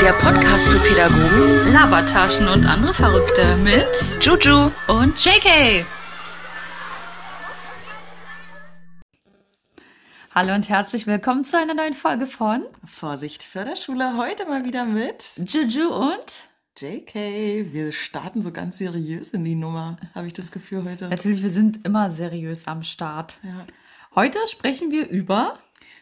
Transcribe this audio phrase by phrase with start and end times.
[0.00, 3.88] Der Podcast für Pädagogen Labertaschen und andere Verrückte mit
[4.20, 4.70] Juju.
[4.86, 5.84] und JK.
[10.32, 14.16] Hallo und herzlich willkommen zu einer neuen Folge von Vorsicht Förderschule.
[14.16, 16.44] Heute mal wieder mit Juju und
[16.78, 17.72] JK.
[17.72, 21.08] Wir starten so ganz seriös in die Nummer, habe ich das Gefühl heute.
[21.08, 23.38] natürlich, wir sind immer seriös am Start.
[23.42, 23.64] Ja.
[24.14, 25.58] Heute sprechen wir über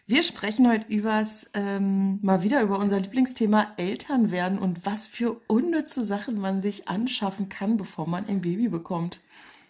[0.06, 5.40] Wir sprechen heute übers, ähm, mal wieder über unser Lieblingsthema Eltern werden und was für
[5.46, 9.20] unnütze Sachen man sich anschaffen kann, bevor man ein Baby bekommt.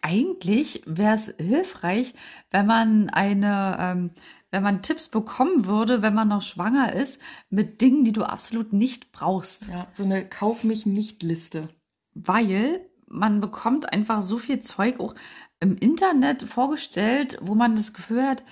[0.04, 2.14] Eigentlich wäre es hilfreich,
[2.50, 4.10] wenn man eine, ähm,
[4.50, 8.72] wenn man Tipps bekommen würde, wenn man noch schwanger ist, mit Dingen, die du absolut
[8.74, 9.68] nicht brauchst.
[9.68, 11.68] Ja, so eine Kauf mich nicht Liste.
[12.14, 15.14] weil man bekommt einfach so viel Zeug auch
[15.60, 18.44] im Internet vorgestellt, wo man das Gefühl hat,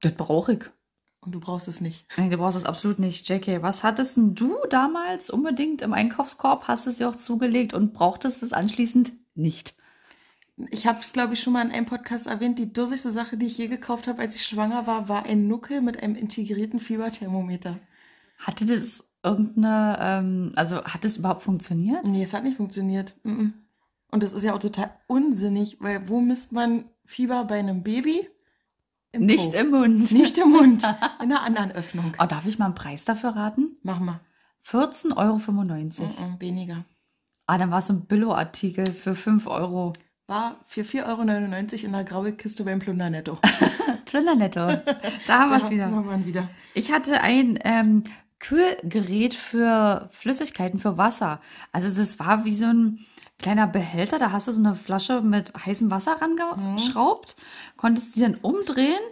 [0.00, 0.64] das brauche ich.
[1.20, 2.06] Und du brauchst es nicht.
[2.16, 3.28] Nee, du brauchst es absolut nicht.
[3.28, 6.68] JK, was hattest denn du damals unbedingt im Einkaufskorb?
[6.68, 9.74] Hast es dir auch zugelegt und brauchtest es anschließend nicht?
[10.70, 12.58] Ich habe es, glaube ich, schon mal in einem Podcast erwähnt.
[12.58, 15.82] Die dusseligste Sache, die ich je gekauft habe, als ich schwanger war, war ein Nuckel
[15.82, 17.78] mit einem integrierten Fieberthermometer.
[18.38, 22.06] Hatte das irgendeine, ähm, also hat das überhaupt funktioniert?
[22.06, 23.16] Nee, es hat nicht funktioniert.
[24.10, 28.28] Und das ist ja auch total unsinnig, weil wo misst man Fieber bei einem Baby?
[29.12, 29.58] Im Nicht Po.
[29.58, 30.12] im Mund.
[30.12, 30.82] Nicht im Mund.
[31.20, 32.12] In einer anderen Öffnung.
[32.18, 33.76] Oh, darf ich mal einen Preis dafür raten?
[33.82, 34.20] Mach mal.
[34.66, 35.36] 14,95 Euro.
[35.36, 36.84] Mm-mm, weniger.
[37.46, 39.92] Ah, dann war es so ein Billo-Artikel für 5 Euro.
[40.28, 43.38] War für 4,99 Euro in der Graulkiste beim Plundernetto.
[44.06, 44.66] Plündernetto.
[45.26, 45.90] Da haben wir es wieder.
[45.90, 46.48] haben wieder.
[46.74, 48.02] Ich hatte ein ähm,
[48.40, 51.40] Kühlgerät für Flüssigkeiten, für Wasser.
[51.70, 53.06] Also das war wie so ein
[53.38, 54.18] kleiner Behälter.
[54.18, 57.36] Da hast du so eine Flasche mit heißem Wasser rangeschraubt,
[57.76, 59.02] konntest die dann umdrehen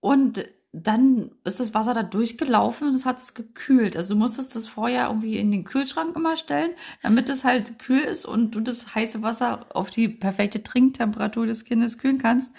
[0.00, 3.96] und dann ist das Wasser da durchgelaufen und es hat es gekühlt.
[3.96, 8.00] Also du musstest das vorher irgendwie in den Kühlschrank immer stellen, damit es halt kühl
[8.00, 12.50] ist und du das heiße Wasser auf die perfekte Trinktemperatur des Kindes kühlen kannst.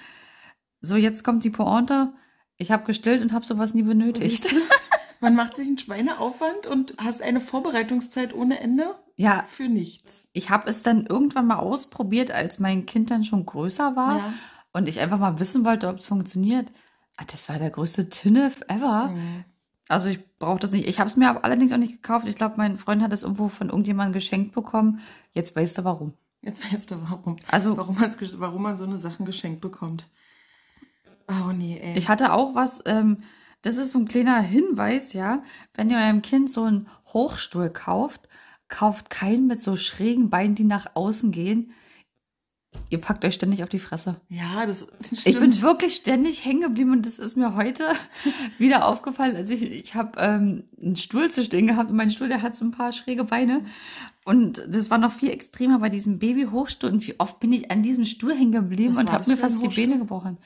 [0.82, 2.14] So, jetzt kommt die Pointe.
[2.58, 4.46] Ich habe gestillt und habe sowas nie benötigt.
[5.20, 10.28] Man macht sich einen Schweineaufwand und hast eine Vorbereitungszeit ohne Ende Ja, für nichts.
[10.34, 14.34] ich habe es dann irgendwann mal ausprobiert, als mein Kind dann schon größer war Ja.
[14.74, 16.68] und ich einfach mal wissen wollte, ob es funktioniert.
[17.18, 19.10] Ah, das war der größte Tinnef ever.
[19.10, 19.46] Mhm.
[19.88, 20.88] Also ich brauche das nicht.
[20.88, 22.28] Ich habe es mir aber allerdings auch nicht gekauft.
[22.28, 25.00] Ich glaube, mein Freund hat es irgendwo von irgendjemandem geschenkt bekommen.
[25.34, 26.14] Jetzt weißt du warum.
[26.42, 27.36] Jetzt weißt du warum.
[27.50, 30.08] Also Warum, warum man so eine Sachen geschenkt bekommt.
[31.28, 31.98] Oh nee, ey.
[31.98, 33.24] ich hatte auch was, ähm,
[33.64, 35.42] das ist so ein kleiner Hinweis, ja.
[35.74, 38.30] Wenn ihr eurem Kind so einen Hochstuhl kauft,
[38.68, 41.72] kauft keinen mit so schrägen Beinen, die nach außen gehen.
[42.90, 44.16] Ihr packt euch ständig auf die Fresse.
[44.30, 45.26] ja, das stimmt.
[45.26, 47.86] Ich bin wirklich ständig hängen geblieben und das ist mir heute
[48.58, 49.36] wieder aufgefallen.
[49.36, 52.56] Also ich, ich habe ähm, einen Stuhl zu stehen gehabt und mein Stuhl, der hat
[52.56, 53.66] so ein paar schräge Beine.
[54.24, 56.90] Und das war noch viel extremer bei diesem Baby-Hochstuhl.
[56.92, 59.68] Und wie oft bin ich an diesem Stuhl hängen geblieben und habe mir fast die?
[59.68, 60.38] Beine gebrochen.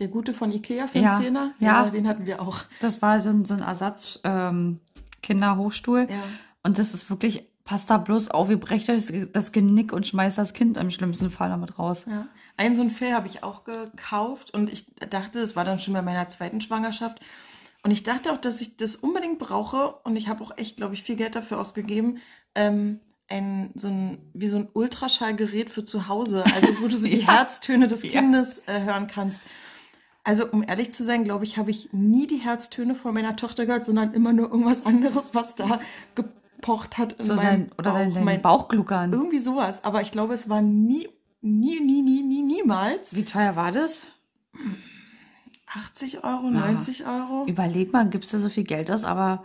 [0.00, 1.52] Der gute von Ikea für Ja, den Zehner?
[1.60, 1.88] ja.
[1.90, 2.58] den hatten wir auch.
[2.80, 6.06] Das war so ein, so ein Ersatz-Kinderhochstuhl.
[6.10, 6.22] Ja.
[6.62, 10.04] Und das ist wirklich, passt da bloß auf, ihr brecht euch das- das Genick und
[10.04, 12.04] schmeißt das Kind im schlimmsten Fall damit raus.
[12.10, 12.26] Ja.
[12.56, 15.94] Ein so ein Fell habe ich auch gekauft und ich dachte, es war dann schon
[15.94, 17.20] bei meiner zweiten Schwangerschaft.
[17.84, 20.94] Und ich dachte auch, dass ich das unbedingt brauche und ich habe auch echt, glaube
[20.94, 22.18] ich, viel Geld dafür ausgegeben.
[22.56, 22.98] Ähm,
[23.28, 27.20] ein, so ein, wie so ein Ultraschallgerät für zu Hause, also wo du so die
[27.20, 27.28] Ja.
[27.38, 28.02] Herztöne des.
[28.02, 29.40] Kindes äh, hören kannst.
[30.24, 33.64] Also, um ehrlich zu sein, glaube ich, habe ich nie die Herztöne von meiner Tochter
[33.64, 35.80] gehört, sondern immer nur irgendwas anderes, was da
[36.60, 38.20] gepocht hat in So meinem dein, oder dein, Bauch.
[38.22, 39.12] Mein- Bauchgluckern.
[39.12, 39.84] irgendwie sowas.
[39.84, 41.08] Aber ich glaube, es war nie,
[41.40, 44.06] nie, nie, nie, nie, niemals Wie teuer war das?
[45.72, 47.44] 80 Euro, 90 Euro.
[47.46, 49.44] Überleg mal, gibst du so viel Geld aus, aber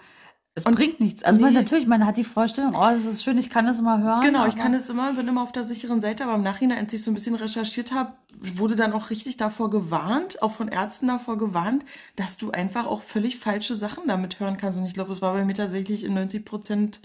[0.57, 1.21] es Und- bringt nichts.
[1.21, 1.59] Also man, nee.
[1.59, 4.21] natürlich, man hat die Vorstellung, oh, das ist schön, ich kann das immer hören.
[4.21, 6.93] Genau, ich kann es immer, bin immer auf der sicheren Seite, aber im Nachhinein, als
[6.93, 11.07] ich so ein bisschen recherchiert habe, wurde dann auch richtig davor gewarnt, auch von Ärzten
[11.07, 11.83] davor gewarnt,
[12.15, 14.79] dass du einfach auch völlig falsche Sachen damit hören kannst.
[14.79, 17.01] Und ich glaube, das war bei mir tatsächlich in 90 Prozent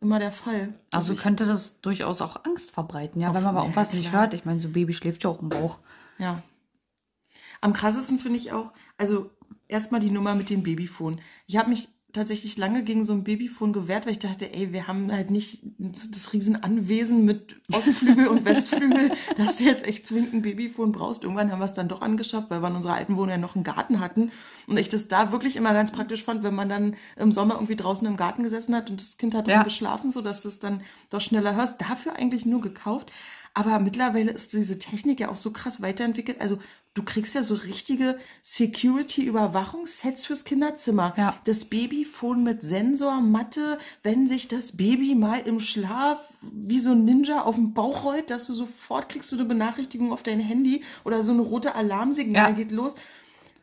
[0.00, 0.74] immer der Fall.
[0.92, 4.12] Also ich, könnte das durchaus auch Angst verbreiten, ja, wenn man aber ja, irgendwas nicht
[4.12, 4.34] hört.
[4.34, 5.78] Ich meine, so Baby schläft ja auch im Bauch.
[6.18, 6.42] Ja.
[7.62, 9.30] Am krassesten finde ich auch, also
[9.68, 11.20] erstmal die Nummer mit dem Babyphone.
[11.46, 14.86] Ich habe mich tatsächlich lange gegen so ein Babyphone gewehrt, weil ich dachte, ey, wir
[14.88, 20.42] haben halt nicht das Riesenanwesen mit Ostflügel und Westflügel, dass du jetzt echt zwingend ein
[20.42, 21.22] Babyphone brauchst.
[21.24, 23.54] Irgendwann haben wir es dann doch angeschafft, weil wir in unserer alten Wohnung ja noch
[23.54, 24.32] einen Garten hatten.
[24.66, 27.76] Und ich das da wirklich immer ganz praktisch fand, wenn man dann im Sommer irgendwie
[27.76, 29.62] draußen im Garten gesessen hat und das Kind hat dann Ja.
[29.62, 31.80] geschlafen, so dass du es dann doch schneller hörst.
[31.80, 33.12] Dafür eigentlich nur gekauft.
[33.54, 36.40] Aber mittlerweile ist diese Technik ja auch so krass weiterentwickelt.
[36.40, 36.58] Also
[36.94, 41.14] du kriegst ja so richtige Security-Überwachungssets fürs Kinderzimmer.
[41.16, 41.38] Ja.
[41.44, 47.04] Das Babyphone mit Sensor, Matte, wenn sich das Baby mal im Schlaf wie so ein
[47.04, 50.82] Ninja auf den Bauch rollt, dass du sofort kriegst du eine Benachrichtigung auf dein Handy
[51.04, 52.56] oder so eine rote Alarmsignal Ja.
[52.56, 52.94] geht los.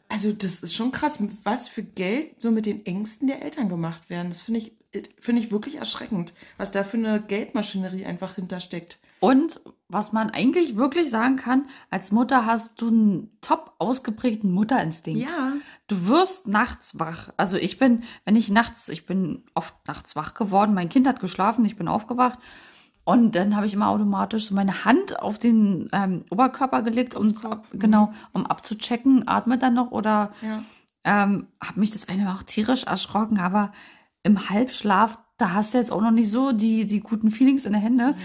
[0.09, 4.09] Also das ist schon krass, was für Geld so mit den Ängsten der Eltern gemacht
[4.09, 4.29] werden.
[4.29, 4.71] Das finde ich,
[5.19, 8.99] finde ich wirklich erschreckend, was da für eine Geldmaschinerie einfach hintersteckt.
[9.19, 15.21] Und was man eigentlich wirklich sagen kann, als Mutter hast du einen top ausgeprägten Mutterinstinkt.
[15.23, 15.53] Ja.
[15.87, 17.29] Du wirst nachts wach.
[17.37, 20.73] Also ich bin, wenn ich nachts, ich bin oft nachts wach geworden.
[20.73, 22.37] Mein Kind hat geschlafen, ich bin aufgewacht.
[23.05, 27.23] Und dann habe ich immer automatisch so meine Hand auf den ähm, Oberkörper gelegt, um,
[27.23, 27.79] Brustkorb, mhm.
[27.79, 30.61] genau, um abzuchecken, atmet er noch oder Ja.
[31.05, 33.71] ähm, habe mich das eine Mal auch tierisch erschrocken, aber
[34.23, 37.73] im Halbschlaf, da hast du jetzt auch noch nicht so die, die guten Feelings in
[37.73, 38.15] der Hände.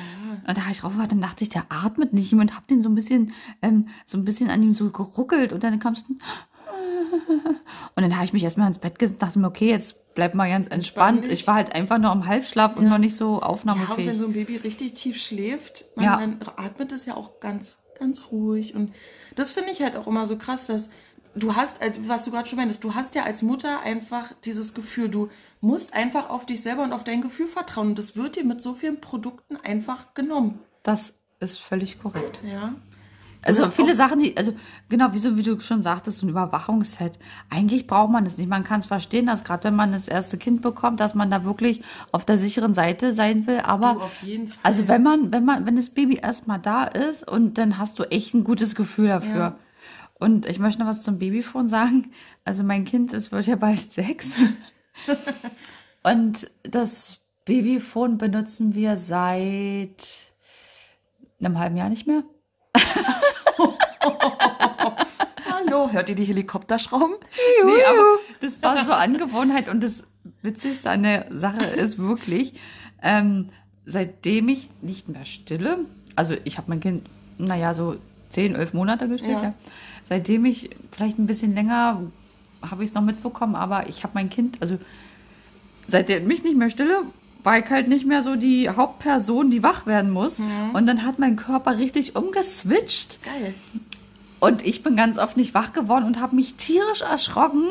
[0.46, 2.88] Und da habe ich raufgehört, dann dachte ich, der atmet nicht und hab den so
[2.88, 6.14] ein bisschen, ähm, so ein bisschen an ihm so geruckelt und dann kamst du.
[7.94, 10.48] Und dann habe ich mich erstmal ins Bett gesetzt, dachte mir, okay, jetzt bleib mal
[10.48, 11.26] ganz entspannt.
[11.28, 14.08] Ich war halt einfach nur im Halbschlaf und noch nicht so Ja, und aufnahmefähig.
[14.08, 16.16] wenn so ein Baby richtig tief schläft, man, Ja.
[16.18, 18.74] dann atmet es ja auch ganz, ganz ruhig.
[18.74, 18.92] Und
[19.36, 20.88] das finde ich halt auch immer so krass, dass
[21.34, 25.08] du hast, was du gerade schon meintest, du hast ja als Mutter einfach dieses Gefühl,
[25.08, 25.29] du
[25.61, 27.88] musst einfach auf dich selber und auf dein Gefühl vertrauen.
[27.88, 30.61] Und das wird dir mit so vielen Produkten einfach genommen.
[30.82, 32.40] das ist völlig korrekt.
[32.49, 32.75] Ja.
[33.44, 34.55] Also viele Sachen, die, also
[34.88, 37.19] genau, wieso, wie du schon sagtest, so ein Überwachungsset.
[37.50, 38.49] Eigentlich braucht man es nicht.
[38.49, 41.44] Man kann es verstehen, dass gerade wenn man das erste Kind bekommt, dass man da
[41.44, 41.82] wirklich
[42.12, 43.58] auf der sicheren Seite sein will.
[43.58, 44.61] Aber Du, auf jeden Fall.
[44.62, 48.05] also wenn man, wenn man, wenn das Baby erstmal da ist und dann hast du
[48.05, 49.37] echt ein gutes Gefühl dafür.
[49.37, 49.56] Ja.
[50.22, 52.12] Und ich möchte noch was zum Babyphone sagen.
[52.44, 54.38] Also mein Kind, es wird ja bald sechs.
[56.04, 60.30] und das Babyphone benutzen wir seit
[61.40, 62.22] einem halben Jahr nicht mehr.
[65.50, 67.16] Hallo, hört ihr die Helikopterschrauben?
[67.64, 70.04] Nee, aber das war so Angewohnheit und das
[70.40, 72.60] Witzigste an der Sache ist wirklich,
[73.02, 73.48] ähm,
[73.86, 75.80] seitdem ich nicht mehr stille,
[76.14, 77.08] also ich habe mein Kind,
[77.38, 77.96] naja, so
[78.32, 79.43] 10, 11 Monate gestillt, Ja.
[79.44, 79.55] ja.
[80.05, 82.02] Seitdem ich vielleicht ein bisschen länger
[82.69, 84.79] habe ich es noch mitbekommen, aber ich habe mein Kind, also
[85.88, 87.02] seitdem ich nicht mehr stille,
[87.44, 90.40] war ich halt nicht mehr so die Hauptperson, die wach werden muss.
[90.73, 93.19] Und dann hat mein Körper richtig umgeswitcht.
[93.25, 93.55] Geil.
[94.38, 97.64] Und ich bin ganz oft nicht wach geworden und habe mich tierisch erschrocken,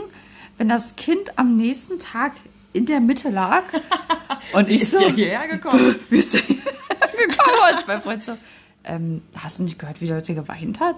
[0.57, 2.33] wenn das Kind am nächsten Tag
[2.73, 3.63] in der Mitte lag.
[4.53, 5.95] Und ich Ist so, hierher gekommen.
[6.09, 6.63] wie ist der hierher
[7.27, 7.77] gekommen?
[7.77, 8.37] Und mein Freund so,
[8.83, 10.97] ähm, hast du nicht gehört, wie Leute geweint hat?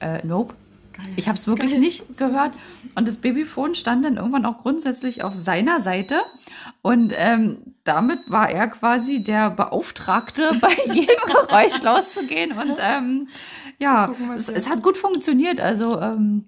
[0.00, 0.54] Äh, nope.
[0.92, 1.06] Geil.
[1.16, 1.80] Ich habe es wirklich Geil.
[1.80, 2.52] nicht gehört.
[2.94, 6.20] Und das Babyphone stand dann irgendwann auch grundsätzlich auf seiner Seite.
[6.82, 12.52] Und ähm, damit war er quasi der Beauftragte, bei jedem Geräusch loszugehen.
[12.52, 13.28] Und ähm,
[13.78, 15.60] ja, gucken, es, es hat gut funktioniert.
[15.60, 16.44] Also ähm,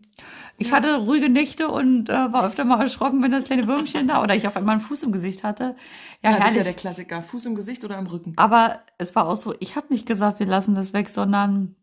[0.59, 4.23] ich hatte ruhige Nächte und äh, war öfter mal erschrocken, wenn das kleine Würmchen da
[4.23, 5.77] oder ich auf einmal einen Fuß im Gesicht hatte.
[6.23, 7.23] Ja, Ja, das ist ja der Klassiker.
[7.23, 8.33] Fuß im Gesicht oder im Rücken.
[8.37, 11.77] Aber es war auch so, ich habe nicht gesagt, wir lassen das weg, sondern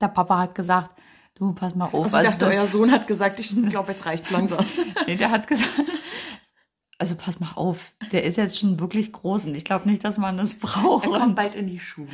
[0.00, 0.90] der Papa hat gesagt,
[1.34, 2.14] du, pass mal auf.
[2.14, 4.64] Also ich dachte, euer Sohn hat gesagt, ich glaube, jetzt reicht's langsam.
[5.06, 5.70] nee, der hat gesagt,
[7.02, 10.18] also pass mal auf, der ist jetzt schon wirklich groß und ich glaube nicht, dass
[10.18, 11.06] man das braucht.
[11.06, 12.08] Er kommt bald in die Schule.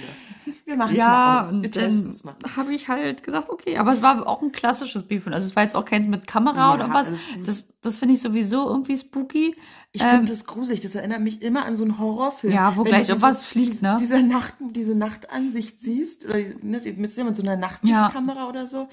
[0.65, 1.53] Wir machen es ja, mal aus.
[1.62, 2.35] Wir testen dann es mal.
[2.57, 5.35] habe ich halt gesagt, okay, aber es war auch ein klassisches Babyphone.
[5.35, 7.12] Also es war jetzt auch keins mit Kamera Ja, oder was.
[7.45, 9.55] Das, das finde ich sowieso irgendwie spooky.
[9.93, 10.81] Ich Ähm, finde das gruselig.
[10.81, 12.53] Das erinnert mich immer an so einen Horrorfilm.
[12.53, 13.97] Ja, wo Wenn gleich irgendwas fliegt, ne?
[14.01, 18.89] Diese, Nacht, diese Nachtansicht siehst, oder die- ne, mit so einer Nachtsichtkamera oder so.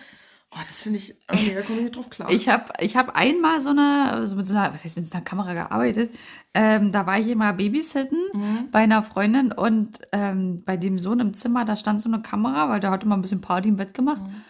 [0.58, 2.30] Oh, das finde ich, nee, da komme ich nicht drauf klar.
[2.32, 5.14] Ich habe ich hab einmal so eine, also mit so einer, was heißt mit so
[5.14, 6.16] einer Kamera gearbeitet.
[6.54, 8.70] Ähm, da war ich immer Babysitten Mhm.
[8.72, 12.70] bei einer Freundin und ähm, bei dem Sohn im Zimmer, da stand so eine Kamera,
[12.70, 14.22] weil der hat immer ein bisschen Party im Bett gemacht.
[14.22, 14.44] Mhm.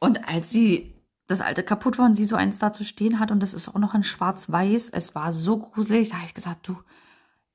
[0.00, 0.94] Und als sie
[1.26, 3.68] das alte kaputt war und sie so eins da zu stehen hat und das ist
[3.68, 6.76] auch noch in schwarz-weiß, es war so gruselig, da habe ich gesagt, du,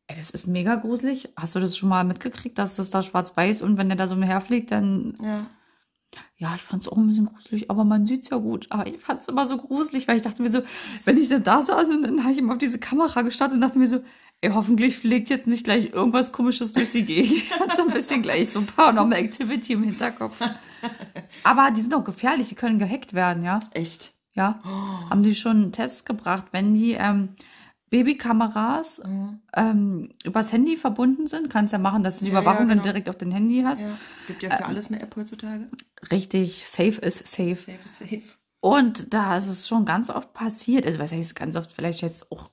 [0.07, 1.29] ey, das ist mega gruselig.
[1.35, 4.21] Hast du das schon mal mitgekriegt, dass das da schwarz-weiß und wenn der da so
[4.21, 5.45] herfliegt, dann ja.
[6.37, 8.67] Ja, ich fand es auch ein bisschen gruselig, aber man sieht's ja gut.
[8.69, 10.61] Aber ich fand es immer so gruselig, weil ich dachte mir so,
[11.05, 13.61] wenn ich dann da saß und dann habe ich immer auf diese Kamera gestartet und
[13.61, 14.03] dachte mir so,
[14.41, 17.31] ey, hoffentlich fliegt jetzt nicht gleich irgendwas komisches durch die Gegend.
[17.31, 20.37] Ich hatte so ein bisschen gleich so Paranormal Activity im Hinterkopf.
[21.43, 23.59] Aber die sind auch gefährlich, die können gehackt werden, ja.
[23.71, 24.13] Echt.
[24.33, 24.59] Ja.
[25.09, 27.35] Haben die schon Tests gebracht, wenn die, ähm,
[27.91, 29.39] Babykameras Mhm.
[29.55, 31.49] ähm, übers Handy verbunden sind.
[31.49, 32.83] Kannst ja machen, dass du die Ja, ja, Überwachung dann genau.
[32.83, 33.81] direkt auf dein Handy hast.
[33.81, 33.97] Ja.
[34.27, 35.67] Gibt ja für alles eine App heutzutage.
[36.09, 37.55] Richtig, safe ist safe.
[37.55, 38.21] Safe is safe.
[38.61, 40.85] Und da ist es schon ganz oft passiert.
[40.85, 42.47] Also, was heißt ganz oft, vielleicht jetzt auch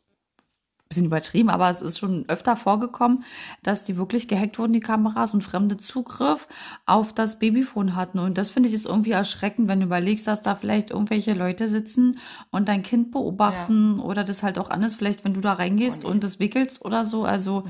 [0.88, 3.25] bisschen übertrieben, aber es ist schon öfter vorgekommen,
[3.62, 6.49] dass die wirklich gehackt wurden, die Kameras, und Fremde Zugriff
[6.87, 8.18] auf das Babyphone hatten.
[8.18, 11.68] Und das finde ich ist irgendwie erschreckend, wenn du überlegst, dass da vielleicht irgendwelche Leute
[11.68, 12.18] sitzen
[12.50, 16.09] und dein Kind beobachten oder das halt auch anders, vielleicht wenn du da reingehst Oh,
[16.09, 16.14] nee.
[16.14, 17.25] und das wickelst oder so.
[17.25, 17.64] Also,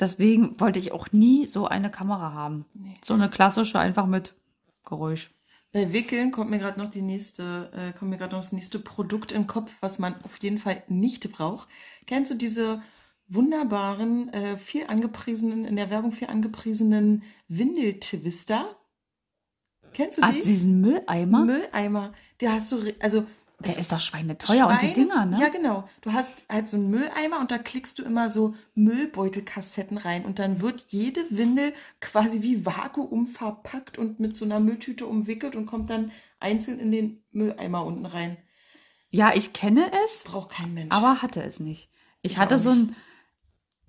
[0.00, 2.64] deswegen wollte ich auch nie so eine Kamera haben.
[2.74, 2.96] Nee.
[3.04, 4.34] So eine klassische, einfach mit
[4.84, 5.30] Geräusch.
[5.72, 8.80] Bei Wickeln kommt mir gerade noch die nächste, äh, kommt mir gerade noch das nächste
[8.80, 11.68] Produkt in den Kopf, was man auf jeden Fall nicht braucht.
[12.06, 12.82] Kennst du diese
[13.28, 18.76] wunderbaren, äh, viel angepriesenen, in der Werbung viel angepriesenen Windeltwister?
[19.92, 20.42] Kennst du Ah, die?
[20.42, 21.44] diesen Mülleimer?
[21.44, 22.12] Mülleimer.
[22.40, 23.24] Der hast du, also
[23.60, 25.38] Der ist doch schweineteuer und die Dinger, ne?
[25.38, 25.88] Ja, genau.
[26.00, 30.38] Du hast halt so einen Mülleimer und da klickst du immer so Müllbeutelkassetten rein und
[30.38, 35.66] dann wird jede Windel quasi wie Vakuum verpackt und mit so einer Mülltüte umwickelt und
[35.66, 38.38] kommt dann einzeln in den Mülleimer unten rein.
[39.10, 40.94] Ja, ich kenne es, Braucht kein Mensch.
[40.94, 41.90] aber hatte es nicht.
[42.22, 42.96] Ich, Ich hatte so einen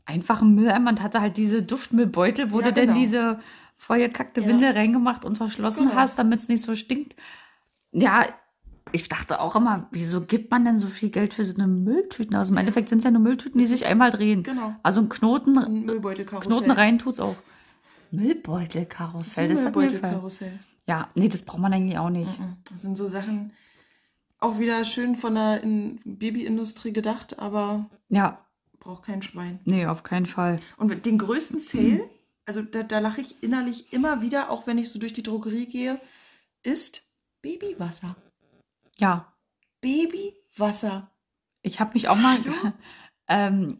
[0.05, 2.99] einfachen Mülleimer und hatte halt diese Duftmüllbeutel, wo Ja, du denn genau.
[2.99, 3.39] diese
[3.77, 4.47] vollgekackte Ja.
[4.47, 5.95] Windel reingemacht und verschlossen Genau.
[5.95, 7.15] hast, damit es nicht so stinkt.
[7.91, 8.25] Ja,
[8.91, 12.35] ich dachte auch immer, wieso gibt man denn so viel Geld für so eine Mülltüten
[12.35, 12.49] aus?
[12.49, 14.43] Im Endeffekt sind es ja nur Mülltüten, die sich einmal drehen.
[14.43, 14.75] Genau.
[14.83, 15.87] Also ein Knoten, Ein.
[15.87, 17.35] Knoten rein tut's auch.
[18.11, 19.87] Müllbeutelkarussell, das mir gefallen.
[19.91, 20.59] Müllbeutelkarussell.
[20.87, 22.31] Ja, nee, das braucht man eigentlich auch nicht.
[22.69, 23.53] Das sind so Sachen,
[24.39, 28.43] auch wieder schön von der in Babyindustrie gedacht, aber Ja,
[28.79, 29.59] braucht kein Schwein.
[29.65, 30.59] nee, auf keinen Fall.
[30.77, 32.03] Und den größten Fail,
[32.45, 35.67] also da, da lache ich innerlich immer wieder, auch wenn ich so durch die Drogerie
[35.67, 36.01] gehe,
[36.63, 37.03] ist
[37.41, 38.15] Babywasser.
[39.01, 39.25] Ja,
[39.81, 41.09] Babywasser.
[41.63, 42.37] Ich habe mich auch mal.
[43.27, 43.77] Ähm,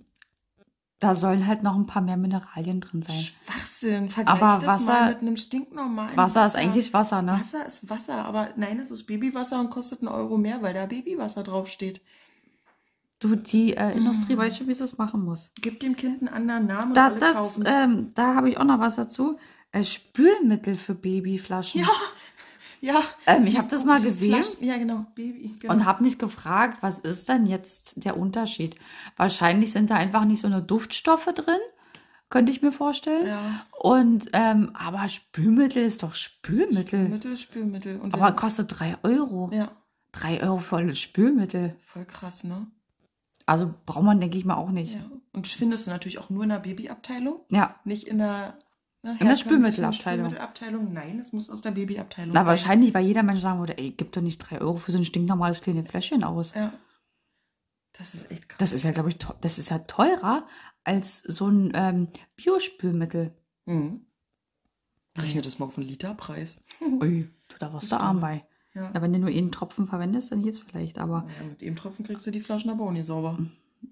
[1.00, 3.18] da sollen halt noch ein paar mehr Mineralien drin sein.
[3.18, 4.10] Schwachsinn.
[4.10, 7.34] Vergleich Aber das Wasser- mal mit einem stinknormalen Wasser ist eigentlich Wasser, ne?
[7.34, 10.86] Wasser ist Wasser, aber nein, es ist Babywasser und kostet einen Euro mehr, weil da
[10.86, 12.00] Babywasser draufsteht.
[13.20, 13.92] Du, die äh.
[13.98, 15.52] Industrie weiß schon, wie sie es machen muss.
[15.60, 18.64] Gib dem Kind einen anderen Namen Da, und alle das, ähm, da habe ich auch
[18.64, 19.38] noch was dazu.
[19.74, 21.82] Äh, Spülmittel für Babyflaschen.
[21.82, 21.88] ja,
[22.82, 23.02] ja.
[23.26, 25.06] Ähm, ich habe das mal gesehen Flaschen- Ja, genau.
[25.16, 25.56] Baby.
[25.60, 25.74] Genau.
[25.74, 28.76] und habe mich gefragt, was ist denn jetzt der Unterschied?
[29.18, 31.60] Wahrscheinlich sind da einfach nicht so eine Duftstoffe drin,
[32.30, 33.28] könnte ich mir vorstellen.
[33.28, 33.66] ja.
[33.80, 36.86] Und ähm, aber Spülmittel ist doch Spülmittel.
[37.06, 38.00] Spülmittel, Spülmittel.
[38.00, 39.50] Und Aber kostet drei Euro.
[39.54, 39.72] ja,
[40.12, 41.76] Drei Euro für alles Spülmittel.
[41.88, 42.68] voll krass, ne?
[43.46, 44.94] Also braucht man, denke ich mal, auch nicht.
[44.94, 45.02] Ja.
[45.34, 48.58] Und findest du natürlich auch nur in der Babyabteilung, Ja, nicht in der,
[49.04, 50.26] ne, der herkömmlichen Spülmittelabteilung.
[50.26, 50.94] Spülmittelabteilung.
[50.94, 52.52] Nein, es muss aus der Babyabteilung na sein.
[52.52, 55.06] wahrscheinlich, weil jeder Mensch sagen würde, ey, gib doch nicht drei Euro für so ein
[55.06, 56.54] stinknormales kleines Fläschchen aus.
[56.54, 56.74] Ja.
[57.94, 58.60] Das ist echt krass.
[58.60, 60.48] Das ist ja, glaube ich, das ist ja teurer
[60.84, 63.36] als so ein ähm, Biospülmittel.
[63.66, 64.06] Mhm.
[65.18, 66.64] Rechne das mal auf den Literpreis.
[66.82, 68.46] Ui, du, da warst du arm bei.
[68.74, 68.92] Ja.
[68.94, 70.98] Ja, wenn du nur einen Tropfen verwendest, dann geht's vielleicht.
[70.98, 71.46] Aber ja.
[71.46, 73.38] Mit dem Tropfen kriegst du die Flaschen aber auch nicht sauber.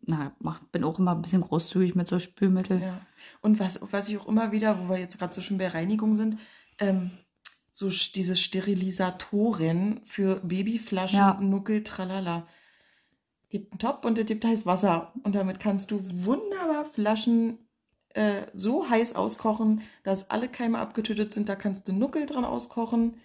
[0.05, 2.81] Na, mach, bin auch immer ein bisschen großzügig mit so Spülmittel.
[2.81, 3.01] Ja.
[3.41, 6.15] Und was, was ich auch immer wieder, wo wir jetzt gerade so schön bei Reinigung
[6.15, 6.37] sind,
[6.79, 7.11] ähm,
[7.71, 11.37] so diese Sterilisatoren für Babyflaschen, Ja.
[11.41, 12.47] Nuckel, tralala.
[13.49, 15.13] Gibt einen Topf und der gibt heiß Wasser.
[15.23, 17.57] Und damit kannst du wunderbar Flaschen
[18.13, 21.49] äh, so heiß auskochen, dass alle Keime abgetötet sind.
[21.49, 23.15] Da kannst du Nuckel dran auskochen.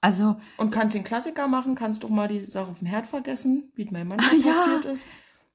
[0.00, 3.70] Also, Und kannst den Klassiker machen, kannst doch mal die Sache auf dem Herd vergessen,
[3.76, 4.52] wie es meinem Mann Ja.
[4.52, 5.06] passiert ist.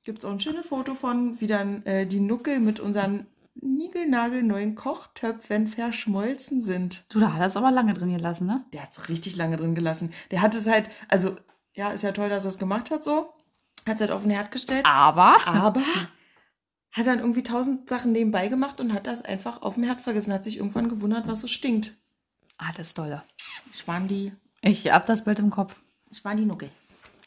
[0.08, 4.74] Gibt es auch ein schönes Foto von, wie dann äh, die Nuckel mit unseren niegelnagelneuen
[4.74, 7.04] Kochtöpfen verschmolzen sind.
[7.14, 8.64] du, da hat er es aber lange drin gelassen, ne?
[8.72, 10.14] Der hat es richtig lange drin gelassen.
[10.32, 11.36] Der hat es halt, also,
[11.74, 13.34] ja, ist ja toll, dass er es gemacht hat so.
[13.86, 14.86] Hat es halt auf den Herd gestellt.
[14.86, 15.84] Aber, Aber
[16.94, 20.32] hat dann irgendwie tausend Sachen nebenbei gemacht und hat das einfach auf dem Herd vergessen.
[20.32, 21.96] Hat sich irgendwann gewundert, was so stinkt.
[22.60, 23.22] ah, das ist toll.
[23.74, 25.76] Ich waren die, Ich hab das Bild im Kopf.
[26.12, 26.70] ich waren die Nuckel.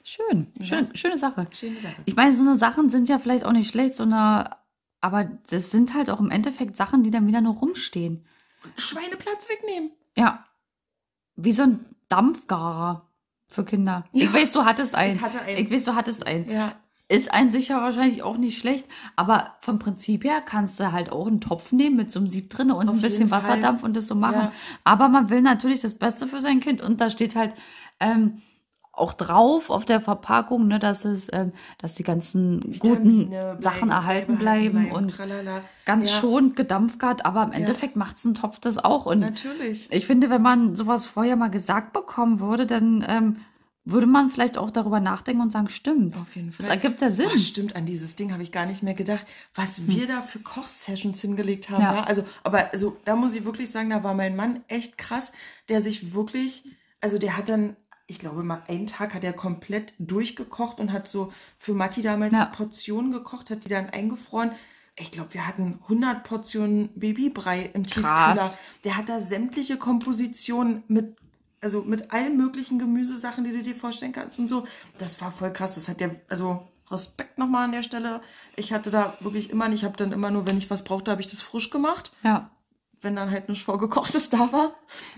[0.02, 1.46] Schön, schön schöne Sache.
[1.52, 1.94] Schöne Sache.
[2.06, 4.50] Ich meine, so eine Sachen sind ja vielleicht auch nicht schlecht, so eine,
[5.00, 8.24] aber das sind halt auch im Endeffekt Sachen, die dann wieder nur rumstehen.
[8.76, 9.90] Schweineplatz wegnehmen.
[10.16, 10.44] Ja.
[11.36, 13.06] Wie so ein Dampfgarer
[13.48, 14.04] für Kinder.
[14.12, 14.32] Ich Ja.
[14.32, 15.16] weiß, du hattest einen.
[15.16, 15.58] Ich hatte einen.
[15.58, 16.48] Ich weiß, du hattest einen.
[16.50, 16.72] Ja,
[17.08, 21.26] Ist ein sicher wahrscheinlich auch nicht schlecht, aber vom Prinzip her kannst du halt auch
[21.26, 23.30] einen Topf nehmen mit so einem Sieb drin und Auf ein bisschen.
[23.30, 24.34] Wasserdampf und das so machen.
[24.42, 24.52] Ja.
[24.84, 27.54] Aber man will natürlich das Beste für sein Kind und da steht halt
[27.98, 28.40] ähm,
[28.92, 33.88] auch drauf auf der Verpackung, ne, dass es, ähm, dass die ganzen Vitamine guten Sachen
[33.88, 35.60] bleiben- erhalten beibehalten bleiben, und tralala.
[35.86, 36.16] ganz Ja.
[36.20, 39.88] schonend gedampft, aber im Endeffekt macht's ein Topf das auch und Natürlich.
[39.92, 43.36] ich finde, wenn man sowas vorher mal gesagt bekommen würde, dann ähm,
[43.86, 46.16] würde man vielleicht auch darüber nachdenken und sagen, stimmt.
[46.18, 46.66] Auf jeden Fall.
[46.66, 47.28] Das ergibt ja Sinn.
[47.32, 50.38] Oh, stimmt, an dieses Ding habe ich gar nicht mehr gedacht, was wir da für
[50.40, 51.82] Kochsessions hingelegt haben.
[51.82, 51.94] Ja.
[51.94, 52.02] Ja.
[52.04, 55.32] Also, aber also, da muss ich wirklich sagen, da war mein Mann echt krass,
[55.68, 56.64] der sich wirklich,
[57.00, 57.74] also der hat dann,
[58.10, 62.32] ich glaube mal, einen Tag hat er komplett durchgekocht und hat so für Matti damals
[62.32, 62.46] Ja.
[62.46, 64.50] Portionen gekocht, hat die dann eingefroren.
[64.96, 67.94] Ich glaube, wir hatten 100 Portionen Babybrei im Krass.
[67.94, 68.58] Tiefkühler.
[68.84, 71.16] Der hat da sämtliche Kompositionen mit,
[71.60, 74.66] also mit allen möglichen Gemüsesachen, die du dir vorstellen kannst und so.
[74.98, 75.76] Das war voll krass.
[75.76, 78.20] Das hat der, also Respekt nochmal an der Stelle.
[78.56, 81.20] Ich hatte da wirklich immer, ich habe dann immer nur, wenn ich was brauchte, habe
[81.20, 82.10] ich das frisch gemacht.
[82.24, 82.50] Ja.
[83.00, 84.74] Wenn dann halt nichts vorgekochtes da war,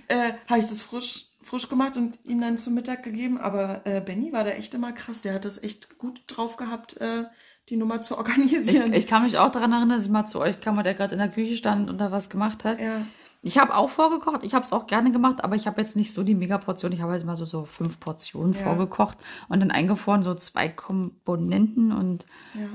[0.09, 3.37] äh, habe ich das frisch, frisch gemacht und ihm dann zum Mittag gegeben.
[3.37, 5.21] Aber äh, Benny war da echt immer krass.
[5.21, 7.25] Der hat das echt gut drauf gehabt, äh,
[7.69, 8.95] die Nummer zu Ich, organisieren.
[8.95, 11.13] ich kann mich auch daran erinnern, dass ich mal zu euch kam und der gerade
[11.13, 12.81] in der Küche stand und da was gemacht hat.
[12.81, 13.05] ja.
[13.45, 16.13] Ich habe auch vorgekocht, ich habe es auch gerne gemacht, aber ich habe jetzt nicht
[16.15, 16.93] so die Megaportion.
[16.93, 18.61] Ich habe halt mal so, so fünf Portionen Ja.
[18.61, 19.19] vorgekocht
[19.49, 22.25] und dann eingefroren, so zwei Komponenten und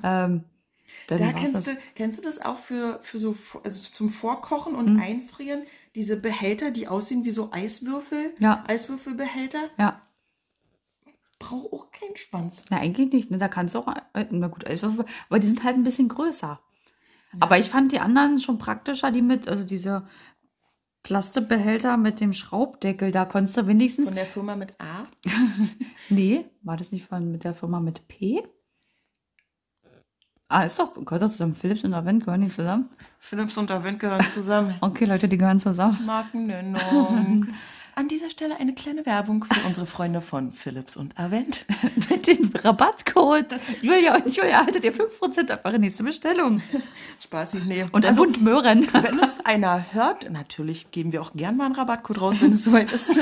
[0.03, 0.43] ähm,
[1.07, 1.63] dann Da kennst das.
[1.65, 4.99] du, kennst du das auch für, für so, also zum Vorkochen und Mhm.
[4.99, 5.61] Einfrieren?
[5.97, 8.35] Diese Behälter, die aussehen wie so Eiswürfel?
[8.39, 8.63] Ja.
[8.67, 9.71] Eiswürfelbehälter?
[9.79, 10.03] Ja,
[11.39, 12.63] Braucht auch keinen Schwanz.
[12.69, 13.31] na eigentlich nicht.
[13.31, 13.39] Ne?
[13.39, 16.59] Da kannst du auch, äh, na gut, Eiswürfel, aber die sind halt ein bisschen größer.
[17.39, 20.07] Aber ich fand die anderen schon praktischer, die mit, also diese
[21.01, 25.07] Plastebehälter mit dem Schraubdeckel, da konntest du wenigstens Von der Firma mit A?
[26.09, 28.43] Nee, war das nicht von mit der Firma mit P?
[30.49, 31.55] Ah, ist doch, gehört doch zusammen.
[31.59, 32.89] Philips und Avent gehören die zusammen?
[33.19, 34.75] Philips und Avent gehören zusammen.
[34.81, 35.99] Okay, Leute, die gehören zusammen.
[36.05, 37.47] Markennennung.
[37.95, 41.65] An dieser Stelle eine kleine Werbung für unsere Freunde von Philips und Avent.
[42.09, 46.61] Mit dem Rabattcode Julia und Julia erhaltet ihr 5% auf eure nächste Bestellung.
[47.19, 47.85] Spaßig, nee.
[47.91, 48.87] Und also, Bund Möhren.
[48.93, 52.63] wenn es einer hört, natürlich geben wir auch gern mal einen Rabattcode raus, wenn es
[52.63, 53.19] soweit ist.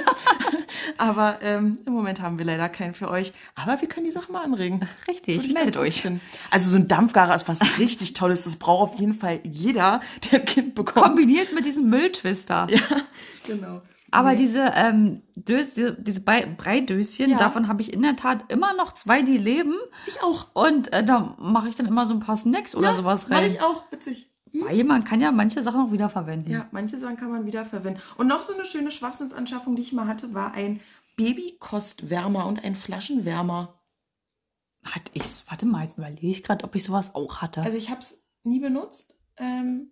[0.97, 3.33] Aber ähm, im Moment haben wir leider keinen für euch.
[3.55, 4.87] Aber wir können die Sache mal anregen.
[5.07, 6.01] Richtig, meldet euch.
[6.01, 6.21] finden.
[6.51, 8.43] Also so ein Dampfgarer ist was richtig Tolles.
[8.43, 10.01] Das braucht auf jeden Fall jeder,
[10.31, 11.05] der ein Kind bekommt.
[11.05, 12.67] Kombiniert mit diesem Mülltwister.
[12.69, 12.79] Ja,
[13.47, 13.81] genau.
[14.11, 17.37] Aber diese, ähm, Dös, diese, diese Brei- Breidöschen, Ja.
[17.37, 19.73] davon habe ich in der Tat immer noch zwei, die leben.
[20.07, 20.47] Ich auch.
[20.53, 23.37] Und äh, da mache ich dann immer so ein paar Snacks oder ja, sowas mach
[23.37, 23.51] rein.
[23.51, 23.83] ich auch.
[23.91, 24.29] Witzig.
[24.61, 26.51] Weil man kann ja manche Sachen auch wiederverwenden.
[26.51, 28.01] Ja, manche Sachen kann man wiederverwenden.
[28.17, 30.79] Und noch so eine schöne Schwachsinnsanschaffung, die ich mal hatte, war ein
[31.17, 33.79] Babykostwärmer und ein Flaschenwärmer.
[34.83, 35.45] Hatte ich's?
[35.49, 37.61] Warte mal, jetzt überlege ich gerade, ob ich sowas auch hatte.
[37.61, 39.15] Also ich habe es nie benutzt.
[39.37, 39.91] Ähm,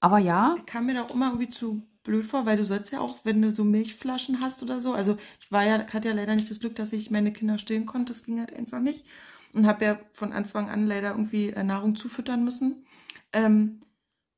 [0.00, 3.00] Aber ja, kam mir da auch immer irgendwie zu blöd vor, weil du sollst ja
[3.00, 6.36] auch, wenn du so Milchflaschen hast oder so, also ich war ja, hatte ja leider
[6.36, 9.04] nicht das Glück, dass ich meine Kinder stillen konnte, das ging halt einfach nicht
[9.52, 12.85] und habe ja von Anfang an leider irgendwie äh, Nahrung zufüttern müssen.
[13.32, 13.80] Ähm,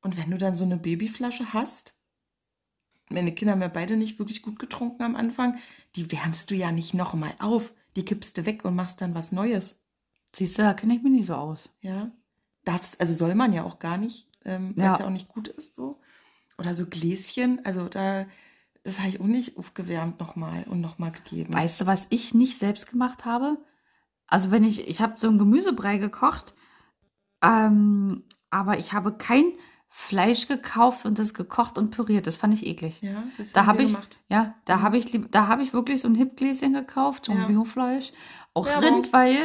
[0.00, 1.94] und wenn du dann so eine Babyflasche hast,
[3.11, 5.59] meine Kinder haben ja beide nicht wirklich gut getrunken am Anfang,
[5.96, 9.33] die wärmst du ja nicht nochmal auf, die kippst du weg und machst dann was
[9.33, 9.81] Neues.
[10.35, 11.70] siehst du, da kenne ich mich nicht so aus.
[11.81, 12.11] Ja.
[12.64, 14.92] Darfst, also soll man ja auch gar nicht, ähm, weil Ja.
[14.92, 16.00] es ja auch nicht gut ist so.
[16.59, 18.26] Oder so Gläschen, also da,
[18.85, 21.54] das habe ich auch nicht aufgewärmt nochmal und nochmal gegeben.
[21.54, 23.59] Weißt du, was ich nicht selbst gemacht habe?
[24.26, 26.52] Also wenn ich, ich habe so ein Gemüsebrei gekocht,
[27.42, 29.44] ähm, aber ich habe kein
[29.90, 32.26] Fleisch gekauft und das gekocht und püriert.
[32.26, 33.00] Das fand ich eklig.
[33.02, 34.18] ja, das Da habe ich, gemacht.
[34.28, 37.46] ja, da habe ich, da habe ich wirklich so ein Hipgläschen gekauft, so ein Ja.
[37.46, 38.12] Biofleisch,
[38.54, 38.84] auch Werbung.
[38.96, 39.38] Rind, weil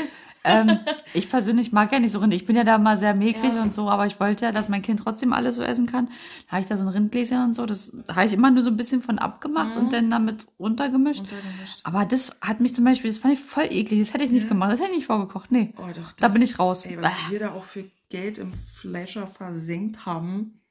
[0.44, 0.80] ähm,
[1.14, 2.34] ich persönlich mag ja nicht so Rind.
[2.34, 3.62] Ich bin ja da mal sehr mäglich Ja.
[3.64, 6.08] und so, aber ich wollte ja, dass mein Kind trotzdem alles so essen kann.
[6.48, 7.66] Da habe ich da so ein Rindgläschen und so.
[7.66, 9.82] Das habe ich immer nur so ein bisschen von abgemacht Mhm.
[9.84, 11.22] und dann damit runtergemischt.
[11.22, 11.80] Untergemischt.
[11.86, 14.02] Aber das hat mich zum Beispiel, das fand ich voll eklig.
[14.02, 14.50] Das hätte ich nicht Ja.
[14.50, 14.74] gemacht.
[14.74, 15.54] Das hätte ich nicht vorgekocht.
[15.54, 15.74] Nee.
[15.78, 16.84] Oh, doch, Da das- bin ich raus.
[16.86, 17.32] Ey, was Äh.
[17.32, 20.62] wir da auch für Geld im Fleischer versenkt haben.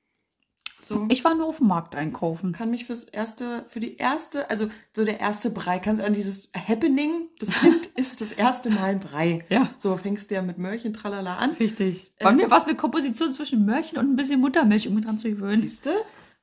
[0.79, 1.07] So.
[1.11, 2.53] Ich war nur auf dem Markt einkaufen.
[2.53, 6.51] kann mich fürs erste, für die erste, also so der erste Brei, kannst an dieses
[6.57, 9.45] Happening, das Kind ist das erste Mal ein Brei.
[9.49, 9.71] Ja.
[9.79, 11.51] So fängst du ja mit Möhrchen, tralala an.
[11.53, 12.13] Richtig.
[12.21, 12.35] Bei Äh.
[12.35, 15.29] mir war es eine Komposition zwischen Möhrchen und ein bisschen Muttermilch, um mich dran zu
[15.31, 15.63] gewöhnen.
[15.63, 15.91] Siehst du?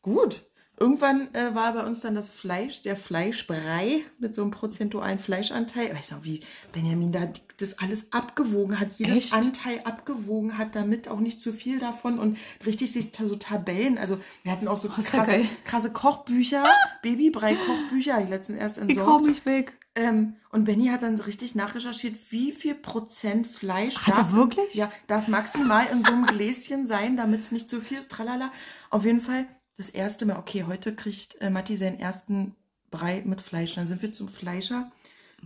[0.01, 0.48] Gut.
[0.79, 5.93] Irgendwann äh, war bei uns dann das Fleisch, der Fleischbrei mit so einem prozentualen Fleischanteil.
[5.93, 6.39] Weißt du, wie
[6.71, 9.35] Benjamin da das alles abgewogen hat, jedes Echt?
[9.35, 13.97] Anteil abgewogen hat, damit auch nicht zu viel davon und richtig sich so Tabellen.
[13.97, 16.63] Also wir hatten auch so ja krasse, krasse Kochbücher,
[17.01, 19.25] Babybrei-Kochbücher, hab ich letztens erst Ich hau entsorgt.
[19.25, 19.73] mich weg.
[19.95, 24.73] Ähm, und Benny hat dann richtig nachrecherchiert, wie viel Prozent Fleisch Hat er wirklich?
[24.75, 28.09] Ja, darf maximal in so einem Gläschen sein, damit es nicht zu viel ist.
[28.09, 28.51] Tralala.
[28.91, 29.45] Auf jeden Fall
[29.79, 32.53] das erste Mal, okay, heute kriegt äh, Matti seinen ersten
[32.91, 33.75] Brei mit Fleisch.
[33.75, 34.91] Dann sind wir zum Fleischer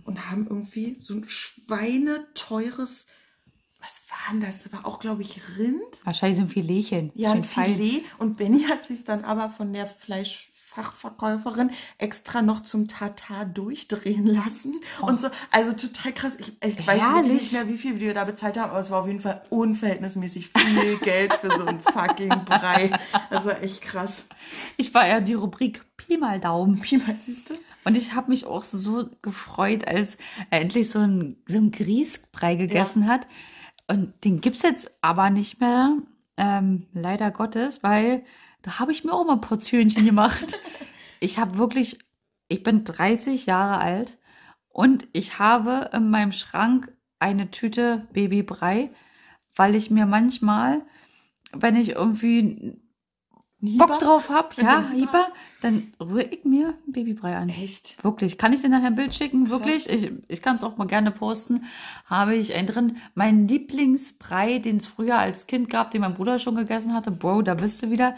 [0.02, 3.06] und haben irgendwie so ein schweineteures,
[3.80, 4.64] was war denn das?
[4.64, 6.00] Das war auch, glaube ich, Rind.
[6.02, 7.12] Wahrscheinlich so ein Filetchen.
[7.14, 7.44] Ja, ein.
[7.44, 8.02] Filet.
[8.18, 9.86] Und Benny hat sich dann aber von der
[10.74, 15.28] Fachverkäuferin extra noch zum Tatar durchdrehen lassen und so.
[15.50, 16.36] Also total krass.
[16.38, 19.06] Ich, ich weiß nicht mehr, wie viel wir da bezahlt haben, aber es war auf
[19.06, 22.90] jeden Fall unverhältnismäßig viel Geld für so einen fucking Brei.
[23.30, 24.26] Das war echt krass.
[24.76, 26.82] Ich war ja die Rubrik Pi mal Daumen.
[26.82, 27.54] Wie meinst siehst du?
[27.84, 30.18] Und ich habe mich auch so gefreut, als
[30.50, 33.28] er endlich so ein, so ein Grießbrei gegessen hat.
[33.86, 35.98] Und den gibt's jetzt aber nicht mehr,
[36.36, 38.24] ähm, leider Gottes, weil
[38.64, 40.58] da habe ich mir auch mal Portionchen gemacht.
[41.20, 41.98] ich habe wirklich,
[42.48, 44.18] ich bin 30 Jahre alt
[44.68, 48.90] und ich habe in meinem Schrank eine Tüte Babybrei,
[49.54, 50.82] weil ich mir manchmal,
[51.52, 52.80] wenn ich irgendwie
[53.78, 55.32] Bock drauf habe, Wenn ja, hast.
[55.62, 57.48] dann rühre ich mir ein Babybrei an.
[57.48, 58.02] Echt?
[58.04, 58.36] Wirklich.
[58.36, 59.48] Kann ich dir nachher ein Bild schicken?
[59.48, 59.86] Wirklich?
[59.86, 59.94] Krass.
[59.94, 61.64] Ich, ich kann es auch mal gerne posten.
[62.04, 62.96] Habe ich einen drin.
[63.14, 67.10] Mein Lieblingsbrei, den es früher als Kind gab, den mein Bruder schon gegessen hatte.
[67.10, 68.16] Bro, da bist du wieder.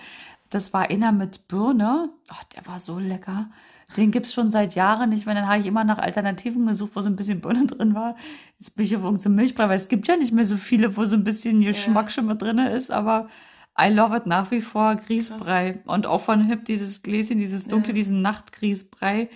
[0.50, 2.10] Das war einer mit Birne.
[2.30, 3.50] Oh, der war so lecker.
[3.96, 5.34] Den gibt's schon seit Jahren nicht mehr.
[5.34, 8.16] Dann habe ich immer nach Alternativen gesucht, wo so ein bisschen Birne drin war.
[8.58, 11.04] Jetzt bin ich auf irgendeinem Milchbrei, weil es gibt ja nicht mehr so viele, wo
[11.04, 12.90] so ein bisschen Geschmack schon mit drin ist.
[12.90, 13.28] Aber
[13.78, 14.96] I love it nach wie vor.
[14.96, 15.80] Grießbrei.
[15.84, 17.94] Und auch von Hip dieses Gläschen, dieses dunkle, Ja.
[17.94, 19.28] diesen Nachtgrießbrei.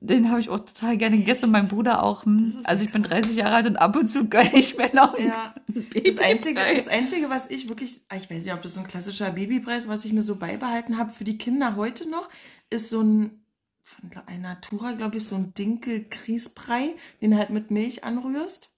[0.00, 1.46] Den habe ich auch total gerne gegessen.
[1.46, 2.24] Und mein Bruder auch.
[2.24, 2.60] Hm.
[2.64, 3.22] Also ja ich bin krass.
[3.22, 5.54] 30 Jahre alt und ab und zu gönne ich mir noch Ja.
[5.66, 6.18] Das.
[6.18, 9.32] Einzige, das Einzige, was ich wirklich, ah, ich weiß nicht, ob das so ein klassischer
[9.32, 12.28] Babybrei ist, was ich mir so beibehalten habe für die Kinder heute noch,
[12.70, 13.44] ist so ein,
[13.82, 18.70] von einer Natura, glaube ich, so ein Dinkel-Grießbrei, den halt mit Milch anrührst.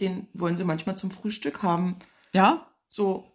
[0.00, 1.96] Den wollen sie manchmal zum Frühstück haben.
[2.34, 2.66] Ja?
[2.88, 3.32] So.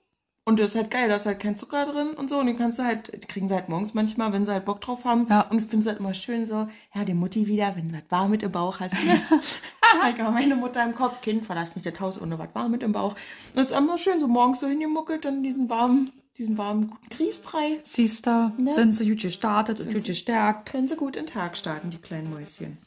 [0.51, 2.37] Und das ist halt geil, da ist halt kein Zucker drin und so.
[2.39, 4.81] Und den kannst du halt, die kriegen sie halt morgens manchmal, wenn sie halt Bock
[4.81, 5.27] drauf haben.
[5.29, 5.41] Ja.
[5.49, 8.03] Und ich finde es halt immer schön so, ja, die Mutti wieder, wenn du was
[8.09, 8.93] Warmes im Bauch hast.
[10.13, 12.91] ich habe meine Mutter im Kopf, Kind, verlass nicht das Haus ohne was Warmes im
[12.91, 13.11] Bauch.
[13.13, 17.09] Und das ist immer schön, so morgens so hingemuckelt, dann diesen warmen, diesen warmen guten
[17.09, 17.79] Grießbrei.
[17.83, 18.73] Siehst du, Ne?
[18.75, 20.69] sind sie gut gestartet und Sind gut sie- gestärkt.
[20.71, 22.77] Können sie gut in den Tag starten, die kleinen Mäuschen.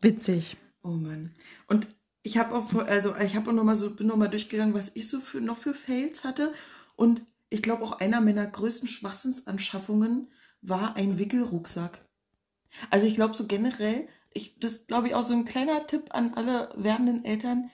[0.00, 0.56] Witzig.
[0.82, 1.30] Oh Mann.
[1.68, 1.86] Und
[2.26, 4.90] ich habe auch, also ich habe auch noch mal so, bin noch mal durchgegangen, was
[4.94, 6.52] ich so für, noch für Fails hatte.
[6.96, 10.30] Und ich glaube auch einer meiner größten Schwachsinnsanschaffungen
[10.62, 12.04] war ein Wickelrucksack.
[12.90, 16.34] Also ich glaube so generell, ich, das glaube ich auch so ein kleiner Tipp an
[16.34, 17.70] alle werdenden Eltern.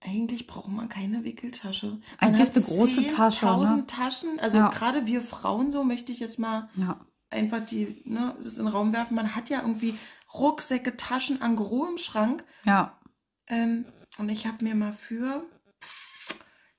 [0.00, 1.86] Eigentlich braucht man keine Wickeltasche.
[2.20, 3.52] Man Eigentlich eine große Tasche, ne?
[3.52, 4.40] 10.000 Taschen.
[4.40, 4.68] Also Ja.
[4.68, 7.04] gerade wir Frauen so möchte ich jetzt mal Ja.
[7.30, 9.16] einfach die, ne, das in den Raum werfen.
[9.16, 9.98] Man hat ja irgendwie
[10.32, 12.44] Rucksäcke, Taschen, Angro im Schrank.
[12.64, 12.96] Ja.
[13.48, 13.86] Ähm,
[14.18, 15.44] und ich habe mir mal für,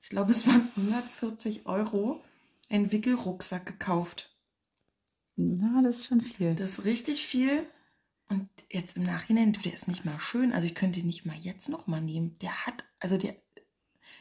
[0.09, 2.23] ich glaube, es waren 140 Euro,
[2.67, 4.35] einen Wickelrucksack gekauft.
[5.35, 6.55] Na, das ist schon viel.
[6.55, 7.63] Das ist richtig viel.
[8.27, 10.51] Und jetzt im Nachhinein, der ist nicht mal schön.
[10.51, 12.39] Also ich könnte ihn nicht mal jetzt noch mal nehmen.
[12.39, 13.35] Der hat, also der,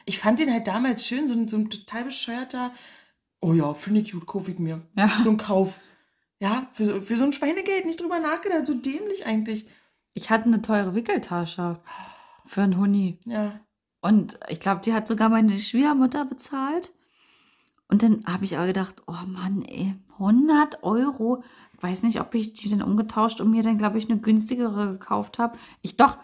[0.05, 2.71] ich fand den halt damals schön, so ein, so ein total bescheuerter,
[3.41, 4.87] oh ja, finde ich gut, kaufe ich mir.
[4.95, 5.09] Ja.
[5.23, 5.79] So ein Kauf.
[6.39, 9.67] Ja, für so, für so ein Schweinegeld nicht drüber nachgedacht, so dämlich eigentlich.
[10.13, 11.81] Ich hatte eine teure Wickeltasche
[12.45, 13.17] für einen Huni.
[13.25, 13.59] Ja.
[14.01, 16.91] Und ich glaube, die hat sogar meine Schwiegermutter bezahlt.
[17.87, 21.43] Und dann habe ich aber gedacht, oh Mann, ey, 100 Euro.
[21.73, 24.91] Ich weiß nicht, ob ich die dann umgetauscht und mir dann, glaube ich, eine günstigere
[24.91, 25.57] gekauft habe.
[25.81, 26.17] Ich doch,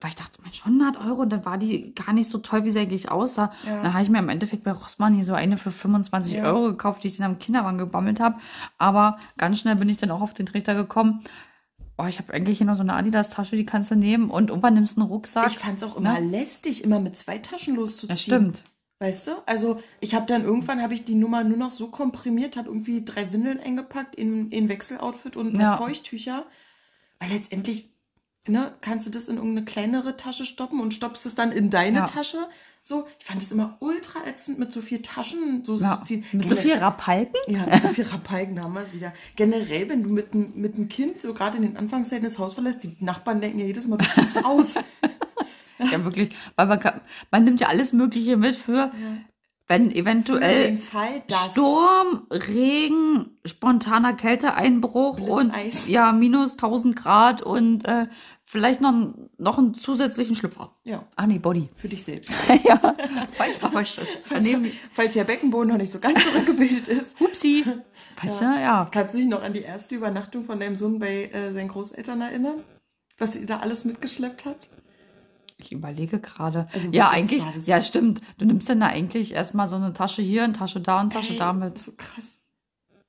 [0.00, 1.22] weil ich dachte, Mensch, 100 Euro.
[1.22, 3.52] Und dann war die gar nicht so toll, wie sie eigentlich aussah.
[3.64, 3.82] Ja.
[3.82, 6.44] Dann habe ich mir im Endeffekt bei Rossmann hier so eine für 25 Ja.
[6.44, 8.38] Euro gekauft, die ich dann am Kinderwagen gebammelt habe.
[8.76, 11.22] Aber ganz schnell bin ich dann auch auf den Trichter gekommen.
[11.96, 14.30] Oh, ich habe eigentlich hier noch so eine Adidas-Tasche, die kannst du nehmen.
[14.30, 15.46] Und irgendwann nimmst du einen Rucksack.
[15.48, 16.26] Ich fand es auch immer Ne?
[16.28, 18.08] lästig, immer mit zwei Taschen loszuziehen.
[18.08, 18.62] das stimmt.
[18.98, 19.32] Weißt du?
[19.46, 23.04] Also ich habe dann irgendwann habe ich die Nummer nur noch so komprimiert, habe irgendwie
[23.04, 25.76] drei Windeln eingepackt in, in Wechseloutfit und ein paar Ja.
[25.76, 26.46] Feuchttücher.
[27.20, 27.90] Weil letztendlich
[28.46, 31.98] ne, kannst du das in irgendeine kleinere Tasche stoppen und stoppst es dann in deine
[31.98, 32.04] Ja.
[32.04, 32.38] Tasche.
[32.86, 36.24] So, ich fand es immer ultra ätzend, mit so viel Taschen so Ja, zu ziehen.
[36.32, 37.34] mit so viel Rapalken?
[37.46, 39.14] Ja, mit so viel Rapalken haben wir es wieder.
[39.36, 42.52] Generell, wenn du mit, einem- mit einem Kind so gerade in den Anfangszeiten das Haus
[42.52, 44.74] verlässt, die Nachbarn denken ja jedes Mal, du ziehst aus.
[45.78, 46.30] Ja, wirklich.
[46.56, 47.00] Weil man kann,
[47.32, 48.92] man nimmt ja alles Mögliche mit für,
[49.66, 55.88] wenn Für eventuell Fall, Sturm, Regen, spontaner Kälteeinbruch und Blitzeis.
[55.88, 58.06] ja, minus 1000 Grad und äh,
[58.54, 58.94] vielleicht noch,
[59.36, 60.76] noch einen zusätzlichen Schlüpfer.
[60.84, 61.68] Ja, Ah, nee, Body.
[61.74, 62.32] für dich selbst.
[62.64, 62.94] ja,
[63.32, 63.56] falls
[63.88, 64.06] steht.
[64.22, 64.48] Falls,
[64.92, 67.18] falls der Beckenboden noch nicht so ganz zurückgebildet ist.
[67.18, 67.64] Hupsi.
[68.16, 68.60] Falls, ja.
[68.60, 68.88] ja.
[68.92, 72.20] Kannst du dich noch an die erste Übernachtung von deinem Sohn bei äh, seinen Großeltern
[72.20, 72.62] erinnern?
[73.18, 74.68] Was ihr da alles mitgeschleppt habt?
[75.58, 76.68] Ich überlege gerade.
[76.72, 78.20] Also ja, eigentlich, ja, stimmt.
[78.38, 81.20] Du nimmst dann da eigentlich erstmal so eine Tasche hier, eine Tasche da und eine
[81.22, 81.82] Tasche Ey, da mit.
[81.82, 82.38] So krass.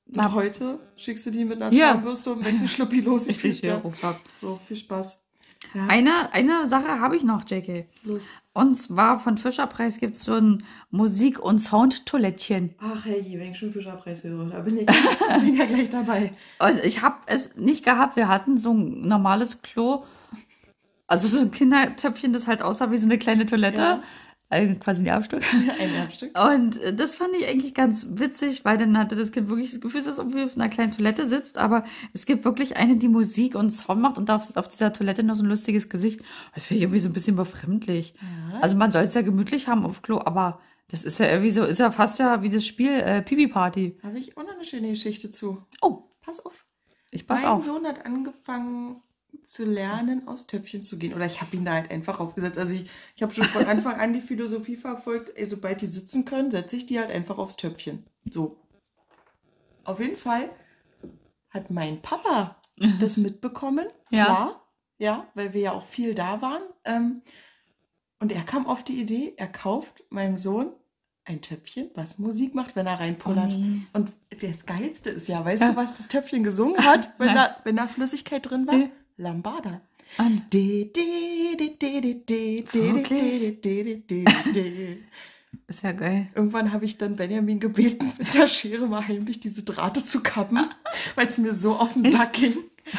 [0.06, 1.92] Und Na- heute schickst du die mit einer Ja.
[1.92, 3.28] Zahnbürste und Wechselschluppi los.
[3.28, 3.76] Richtig, fliegt ja.
[3.76, 4.16] Rucksack.
[4.40, 5.20] So, viel Spaß.
[5.74, 5.86] Ja.
[5.88, 7.86] Eine, eine Sache habe ich noch, JK.
[8.04, 8.24] Los.
[8.52, 12.74] Und zwar von Fischerpreis gibt es so ein Musik- und Soundtoilettchen.
[12.80, 14.86] Ach hey, wenn ich schon Fischerpreis höre, da bin ich,
[15.40, 16.32] bin ich ja gleich dabei.
[16.58, 18.16] Also ich habe es nicht gehabt.
[18.16, 20.04] Wir hatten so ein normales Klo.
[21.06, 23.80] Also so ein Kindertöpfchen, das halt aussah wie so eine kleine Toilette.
[23.80, 24.02] Ja.
[24.48, 25.42] Äh, quasi ein Erbstück.
[25.80, 26.38] Ein Erbstück.
[26.38, 29.80] Und äh, das fand ich eigentlich ganz witzig, weil dann hatte das Kind wirklich das
[29.80, 31.58] Gefühl, dass es irgendwie auf einer kleinen Toilette sitzt.
[31.58, 35.24] Aber es gibt wirklich eine, die Musik und Sound macht und auf, auf dieser Toilette
[35.24, 36.20] noch so ein lustiges Gesicht.
[36.54, 38.14] Das finde ich irgendwie so ein bisschen befremdlich.
[38.52, 38.60] Ja.
[38.60, 41.64] Also man soll es ja gemütlich haben auf Klo, aber das ist ja irgendwie so,
[41.64, 43.98] ist ja fast ja wie das Spiel äh, Pipi Party.
[44.04, 45.66] Habe ich auch noch eine schöne Geschichte zu.
[45.82, 46.64] Oh, Pass auf.
[47.10, 47.64] ich pass mein auf.
[47.64, 49.02] Sohn hat angefangen
[49.46, 51.14] zu lernen, aus Töpfchen zu gehen.
[51.14, 52.58] Oder ich habe ihn da halt einfach aufgesetzt.
[52.58, 56.24] Also ich, ich habe schon von Anfang an die Philosophie verfolgt, ey, sobald die sitzen
[56.24, 58.04] können, setze ich die halt einfach aufs Töpfchen.
[58.30, 58.56] So.
[59.84, 60.50] Auf jeden Fall
[61.50, 62.60] hat mein Papa
[63.00, 63.86] das mitbekommen.
[64.10, 64.24] Ja.
[64.24, 64.62] Klar.
[64.98, 66.62] Ja, weil wir ja auch viel da waren.
[66.84, 67.22] Ähm,
[68.18, 70.72] und er kam auf die Idee, er kauft meinem Sohn
[71.24, 73.52] ein Töpfchen, was Musik macht, wenn er reinpullert.
[73.54, 73.82] Oh nee.
[73.92, 75.70] Und das Geilste ist ja, weißt Ja.
[75.70, 78.74] du, was das Töpfchen gesungen hat, wenn, da, wenn da Flüssigkeit drin war?
[79.16, 79.80] Lambada.
[80.18, 80.46] An.
[85.68, 86.28] Ist ja geil.
[86.34, 90.68] Irgendwann habe ich dann Benjamin gebeten, mit der Schere mal heimlich diese Drahte zu kappen,
[91.16, 92.54] weil es mir so auf den Sack ging.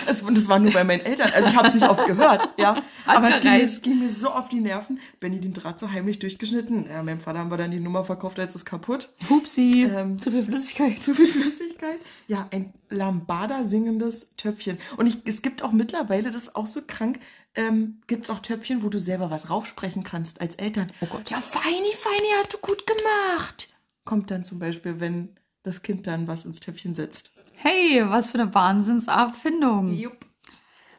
[0.06, 1.32] Es, und es war nur bei meinen Eltern.
[1.34, 2.82] Also ich habe es nicht oft gehört, ja.
[3.06, 3.84] Aber es ging, mir, gereicht.
[3.84, 5.00] ging mir so auf die Nerven.
[5.20, 6.88] Benny den Draht so heimlich durchgeschnitten.
[6.90, 9.10] Ja, meinem Vater haben wir dann die Nummer verkauft, als es kaputt.
[9.30, 9.84] Hupsi.
[9.90, 11.02] Ähm, Zu viel Flüssigkeit.
[11.02, 12.00] Zu viel Flüssigkeit?
[12.28, 14.78] Ja, ein Lambada singendes Töpfchen.
[14.98, 17.20] Und ich, es gibt auch mittlerweile, das ist auch so krank,
[17.56, 20.92] ähm, gibt es auch Töpfchen, wo du selber was raufsprechen kannst als Eltern.
[21.02, 21.30] Oh Gott.
[21.30, 23.70] Ja, Feini, Feini, hast du gut gemacht.
[24.06, 27.37] Kommt dann zum Beispiel, wenn das Kind dann was ins Töpfchen setzt.
[27.60, 29.96] Hey, was für eine Wahnsinnserfindung.
[29.96, 30.28] Jupp.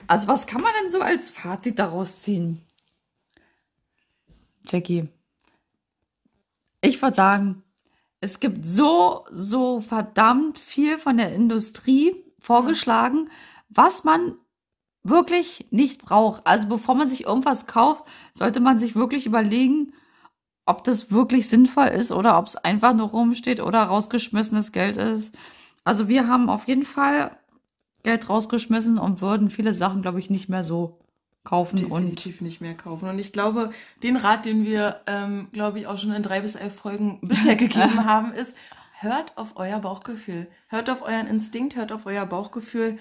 [0.08, 2.60] Also was kann man denn so als Fazit daraus ziehen?
[4.66, 5.08] Jackie,
[6.80, 7.62] ich würde sagen,
[8.20, 13.30] es gibt so, so verdammt viel von der Industrie vorgeschlagen,
[13.68, 14.34] was man
[15.04, 16.44] wirklich nicht braucht.
[16.44, 19.92] Also bevor man sich irgendwas kauft, sollte man sich wirklich überlegen,
[20.66, 25.32] ob das wirklich sinnvoll ist oder ob es einfach nur rumsteht oder rausgeschmissenes Geld ist.
[25.88, 27.34] Also wir haben auf jeden Fall
[28.02, 31.00] Geld rausgeschmissen und würden viele Sachen, glaube ich, nicht mehr so
[31.44, 33.08] kaufen und Definitiv nicht mehr kaufen.
[33.08, 33.70] Und ich glaube,
[34.02, 37.56] den Rat, den wir, ähm, glaube ich, auch schon in drei bis elf Folgen bisher
[37.56, 38.54] gegeben haben, ist,
[39.00, 40.48] hört auf euer Bauchgefühl.
[40.66, 42.98] Hört auf euren Instinkt, hört auf euer Bauchgefühl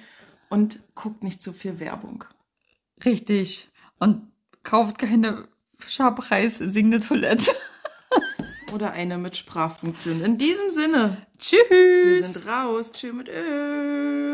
[0.48, 2.24] und guckt nicht zu viel Werbung.
[3.04, 3.68] richtig.
[4.00, 4.32] Und
[4.64, 7.52] kauft keine Fischerpreis singende Toilette.
[8.74, 10.22] Oder eine mit Sprachfunktion.
[10.22, 11.58] In diesem Sinne, Tschüss.
[11.70, 12.92] wir sind raus.
[12.92, 14.27] Tschüss mit Öl.